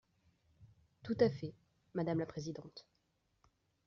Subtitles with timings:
[1.03, 1.53] Tout à fait,
[1.93, 2.87] madame la présidente.